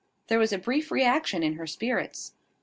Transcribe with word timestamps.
There 0.29 0.39
was 0.39 0.51
a 0.51 0.57
brief 0.57 0.89
reaction 0.89 1.43
in 1.43 1.57
her 1.57 1.67
spirits. 1.67 2.33